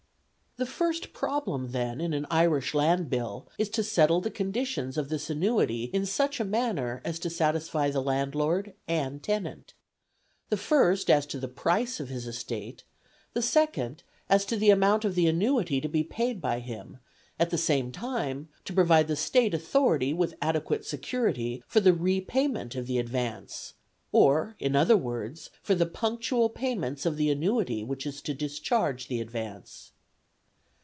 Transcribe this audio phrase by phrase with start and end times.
[0.57, 5.07] The first problem, then, in an Irish Land Bill, is to settle the conditions of
[5.07, 9.73] this annuity in such a manner as to satisfy the landlord and tenant;
[10.49, 12.83] the first, as to the price of his estate;
[13.31, 16.97] the second, as to the amount of the annuity to be paid by him,
[17.39, 22.75] at the same time to provide the State authority with adequate security for the repayment
[22.75, 23.75] of the advance,
[24.11, 29.07] or, in other words, for the punctual payments of the annuity which is to discharge
[29.07, 29.93] the advance.